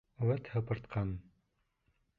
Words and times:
Үәт, 0.27 0.49
һыпыртҡан... 0.55 1.13